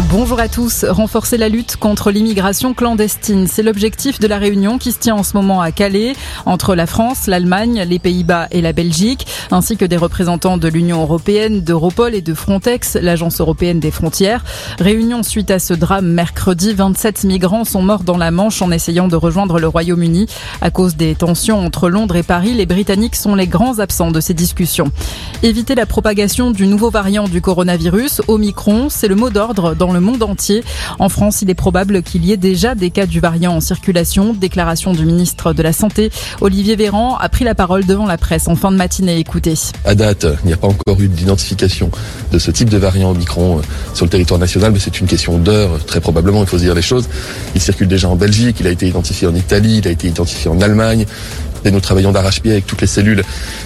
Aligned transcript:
Bonjour 0.00 0.40
à 0.40 0.48
tous. 0.48 0.86
Renforcer 0.88 1.36
la 1.36 1.50
lutte 1.50 1.76
contre 1.76 2.10
l'immigration 2.10 2.72
clandestine, 2.72 3.46
c'est 3.46 3.62
l'objectif 3.62 4.18
de 4.18 4.26
la 4.26 4.38
réunion 4.38 4.78
qui 4.78 4.90
se 4.90 4.98
tient 4.98 5.14
en 5.14 5.22
ce 5.22 5.36
moment 5.36 5.60
à 5.60 5.70
Calais 5.70 6.14
entre 6.46 6.74
la 6.74 6.86
France, 6.86 7.26
l'Allemagne, 7.26 7.84
les 7.86 7.98
Pays-Bas 7.98 8.48
et 8.52 8.62
la 8.62 8.72
Belgique, 8.72 9.26
ainsi 9.50 9.76
que 9.76 9.84
des 9.84 9.98
représentants 9.98 10.56
de 10.56 10.66
l'Union 10.66 11.02
européenne, 11.02 11.60
d'Europol 11.60 12.14
et 12.14 12.22
de 12.22 12.32
Frontex, 12.32 12.94
l'agence 12.94 13.42
européenne 13.42 13.80
des 13.80 13.90
frontières. 13.90 14.46
Réunion 14.78 15.22
suite 15.22 15.50
à 15.50 15.58
ce 15.58 15.74
drame 15.74 16.06
mercredi, 16.06 16.72
27 16.72 17.24
migrants 17.24 17.66
sont 17.66 17.82
morts 17.82 18.02
dans 18.02 18.16
la 18.16 18.30
Manche 18.30 18.62
en 18.62 18.70
essayant 18.70 19.08
de 19.08 19.16
rejoindre 19.16 19.60
le 19.60 19.68
Royaume-Uni. 19.68 20.26
À 20.62 20.70
cause 20.70 20.96
des 20.96 21.14
tensions 21.14 21.60
entre 21.60 21.90
Londres 21.90 22.16
et 22.16 22.22
Paris, 22.22 22.54
les 22.54 22.64
Britanniques 22.64 23.16
sont 23.16 23.34
les 23.34 23.46
grands 23.46 23.78
absents 23.78 24.10
de 24.10 24.20
ces 24.20 24.32
discussions. 24.32 24.90
Éviter 25.42 25.74
la 25.74 25.84
propagation 25.84 26.50
du 26.50 26.66
nouveau 26.66 26.88
variant 26.88 27.28
du 27.28 27.42
coronavirus, 27.42 28.22
Omicron, 28.28 28.88
c'est 28.88 29.08
le 29.08 29.16
mot 29.16 29.28
d'ordre 29.28 29.74
dans 29.82 29.92
le 29.92 29.98
monde 29.98 30.22
entier. 30.22 30.62
En 31.00 31.08
France, 31.08 31.42
il 31.42 31.50
est 31.50 31.54
probable 31.54 32.04
qu'il 32.04 32.24
y 32.24 32.30
ait 32.30 32.36
déjà 32.36 32.76
des 32.76 32.90
cas 32.90 33.04
du 33.04 33.18
variant 33.18 33.56
en 33.56 33.60
circulation. 33.60 34.32
Déclaration 34.32 34.92
du 34.92 35.04
ministre 35.04 35.52
de 35.52 35.60
la 35.60 35.72
Santé, 35.72 36.12
Olivier 36.40 36.76
Véran, 36.76 37.16
a 37.16 37.28
pris 37.28 37.44
la 37.44 37.56
parole 37.56 37.84
devant 37.84 38.06
la 38.06 38.16
presse 38.16 38.46
en 38.46 38.54
fin 38.54 38.70
de 38.70 38.76
matinée. 38.76 39.18
Écoutez. 39.18 39.54
À 39.84 39.96
date, 39.96 40.24
il 40.44 40.46
n'y 40.46 40.52
a 40.52 40.56
pas 40.56 40.68
encore 40.68 41.00
eu 41.00 41.08
d'identification 41.08 41.90
de 42.30 42.38
ce 42.38 42.52
type 42.52 42.70
de 42.70 42.78
variant 42.78 43.10
Omicron 43.10 43.58
euh, 43.58 43.62
sur 43.92 44.04
le 44.04 44.10
territoire 44.10 44.38
national, 44.38 44.70
mais 44.70 44.78
c'est 44.78 45.00
une 45.00 45.08
question 45.08 45.38
d'heure, 45.38 45.84
très 45.84 46.00
probablement, 46.00 46.42
il 46.42 46.46
faut 46.46 46.58
se 46.58 46.62
dire 46.62 46.76
les 46.76 46.82
choses. 46.82 47.08
Il 47.56 47.60
circule 47.60 47.88
déjà 47.88 48.08
en 48.08 48.14
Belgique, 48.14 48.58
il 48.60 48.68
a 48.68 48.70
été 48.70 48.86
identifié 48.86 49.26
en 49.26 49.34
Italie, 49.34 49.78
il 49.78 49.88
a 49.88 49.90
été 49.90 50.06
identifié 50.06 50.48
en 50.48 50.60
Allemagne, 50.60 51.06
et 51.64 51.70
nous 51.70 51.80
travaillons 51.80 52.12
d'arrache-pied 52.12 52.52
avec 52.52 52.66
toutes 52.66 52.80
les 52.80 52.86
cellules 52.86 53.22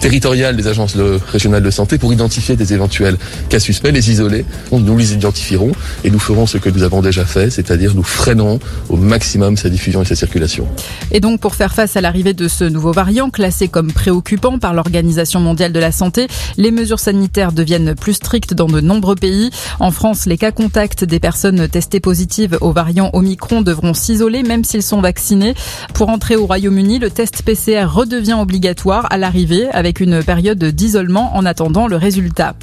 territoriales 0.00 0.56
des 0.56 0.66
agences 0.68 0.96
régionales 0.96 1.62
de 1.62 1.70
santé 1.70 1.98
pour 1.98 2.12
identifier 2.12 2.56
des 2.56 2.72
éventuels 2.72 3.16
cas 3.48 3.60
suspects, 3.60 3.90
les 3.90 4.10
isoler. 4.10 4.44
Nous 4.72 4.96
les 4.96 5.14
identifierons 5.14 5.72
et 6.04 6.10
nous 6.10 6.18
ferons 6.18 6.46
ce 6.46 6.58
que 6.58 6.70
nous 6.70 6.82
avons 6.82 7.02
déjà 7.02 7.24
fait, 7.24 7.50
c'est-à-dire 7.50 7.94
nous 7.94 8.02
freinerons 8.02 8.60
au 8.88 8.96
maximum 8.96 9.56
sa 9.56 9.68
diffusion 9.68 10.02
et 10.02 10.04
sa 10.04 10.14
circulation. 10.14 10.66
Et 11.10 11.20
donc 11.20 11.40
pour 11.40 11.54
faire 11.54 11.74
face 11.74 11.96
à 11.96 12.00
l'arrivée 12.00 12.34
de 12.34 12.48
ce 12.48 12.64
nouveau 12.64 12.92
variant 12.92 13.30
classé 13.30 13.68
comme 13.68 13.92
préoccupant 13.92 14.58
par 14.58 14.74
l'Organisation 14.74 15.40
mondiale 15.40 15.72
de 15.72 15.80
la 15.80 15.92
santé, 15.92 16.28
les 16.56 16.70
mesures 16.70 17.00
sanitaires 17.00 17.52
deviennent 17.52 17.94
plus 17.94 18.14
strictes 18.14 18.54
dans 18.54 18.66
de 18.66 18.80
nombreux 18.80 19.14
pays. 19.14 19.50
En 19.80 19.90
France, 19.90 20.26
les 20.26 20.36
cas 20.36 20.52
contacts 20.52 21.04
des 21.04 21.20
personnes 21.20 21.68
testées 21.68 22.00
positives 22.00 22.58
au 22.60 22.72
variant 22.72 23.10
Omicron 23.12 23.62
devront 23.62 23.94
s'isoler 23.94 24.42
même 24.42 24.64
s'ils 24.64 24.82
sont 24.82 25.00
vaccinés. 25.00 25.54
Pour 25.94 26.08
entrer 26.08 26.36
au 26.36 26.46
Royaume-Uni, 26.46 26.98
le 26.98 27.10
test 27.10 27.42
PCR 27.42 27.77
redevient 27.86 28.34
obligatoire 28.34 29.06
à 29.10 29.18
l'arrivée 29.18 29.68
avec 29.70 30.00
une 30.00 30.22
période 30.22 30.62
d'isolement 30.62 31.36
en 31.36 31.44
attendant 31.44 31.86
le 31.86 31.96
résultat. 31.96 32.54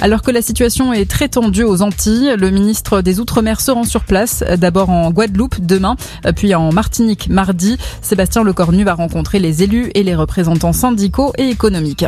Alors 0.00 0.22
que 0.22 0.30
la 0.30 0.42
situation 0.42 0.92
est 0.92 1.10
très 1.10 1.28
tendue 1.28 1.64
aux 1.64 1.82
Antilles, 1.82 2.34
le 2.38 2.50
ministre 2.50 3.02
des 3.02 3.18
Outre-mer 3.18 3.60
se 3.60 3.72
rend 3.72 3.82
sur 3.82 4.04
place, 4.04 4.44
d'abord 4.56 4.90
en 4.90 5.10
Guadeloupe 5.10 5.60
demain, 5.60 5.96
puis 6.36 6.54
en 6.54 6.72
Martinique 6.72 7.28
mardi. 7.28 7.78
Sébastien 8.00 8.44
Lecornu 8.44 8.84
va 8.84 8.94
rencontrer 8.94 9.40
les 9.40 9.64
élus 9.64 9.90
et 9.94 10.04
les 10.04 10.14
représentants 10.14 10.72
syndicaux 10.72 11.32
et 11.36 11.48
économiques. 11.48 12.04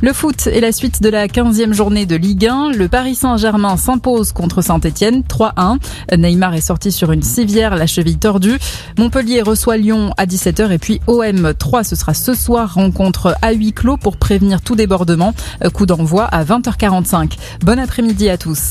Le 0.00 0.12
foot 0.14 0.46
est 0.46 0.60
la 0.60 0.72
suite 0.72 1.02
de 1.02 1.08
la 1.10 1.26
15e 1.26 1.74
journée 1.74 2.06
de 2.06 2.16
Ligue 2.16 2.46
1. 2.46 2.72
Le 2.72 2.88
Paris 2.88 3.14
Saint-Germain 3.14 3.76
s'impose 3.76 4.32
contre 4.32 4.62
Saint-Etienne 4.62 5.22
3-1. 5.22 5.78
Neymar 6.16 6.54
est 6.54 6.60
sorti 6.62 6.90
sur 6.90 7.12
une 7.12 7.22
civière, 7.22 7.76
la 7.76 7.86
cheville 7.86 8.18
tordue. 8.18 8.58
Montpellier 8.98 9.42
reçoit 9.42 9.76
Lyon 9.76 10.12
à 10.16 10.24
17h 10.24 10.70
et 10.70 10.78
puis 10.78 11.00
OM 11.06 11.52
3, 11.52 11.84
ce 11.96 12.00
sera 12.00 12.14
ce 12.14 12.34
soir, 12.34 12.74
rencontre 12.74 13.36
à 13.40 13.52
huis 13.52 13.72
clos 13.72 13.96
pour 13.96 14.18
prévenir 14.18 14.60
tout 14.60 14.76
débordement. 14.76 15.32
Coup 15.72 15.86
d'envoi 15.86 16.24
à 16.24 16.44
20h45. 16.44 17.32
Bon 17.62 17.78
après-midi 17.78 18.28
à 18.28 18.36
tous. 18.36 18.64